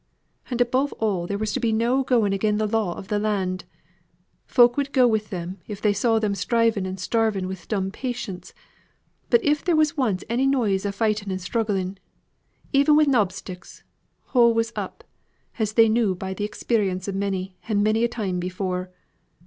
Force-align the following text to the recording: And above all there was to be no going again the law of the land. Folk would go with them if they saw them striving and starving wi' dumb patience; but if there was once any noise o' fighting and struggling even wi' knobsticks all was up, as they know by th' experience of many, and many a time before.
And 0.49 0.59
above 0.59 0.93
all 0.93 1.27
there 1.27 1.37
was 1.37 1.53
to 1.53 1.59
be 1.59 1.71
no 1.71 2.03
going 2.03 2.33
again 2.33 2.57
the 2.57 2.65
law 2.65 2.97
of 2.97 3.09
the 3.09 3.19
land. 3.19 3.65
Folk 4.47 4.75
would 4.75 4.93
go 4.93 5.07
with 5.07 5.29
them 5.29 5.59
if 5.67 5.79
they 5.79 5.93
saw 5.93 6.17
them 6.17 6.33
striving 6.33 6.87
and 6.87 6.99
starving 6.99 7.47
wi' 7.47 7.55
dumb 7.67 7.91
patience; 7.91 8.51
but 9.29 9.43
if 9.45 9.63
there 9.63 9.75
was 9.75 9.97
once 9.97 10.23
any 10.27 10.47
noise 10.47 10.87
o' 10.87 10.91
fighting 10.91 11.29
and 11.29 11.39
struggling 11.39 11.99
even 12.73 12.95
wi' 12.95 13.05
knobsticks 13.05 13.83
all 14.33 14.55
was 14.55 14.73
up, 14.75 15.03
as 15.59 15.73
they 15.73 15.87
know 15.87 16.15
by 16.15 16.33
th' 16.33 16.41
experience 16.41 17.07
of 17.07 17.13
many, 17.13 17.55
and 17.67 17.83
many 17.83 18.03
a 18.03 18.07
time 18.07 18.39
before. 18.39 18.89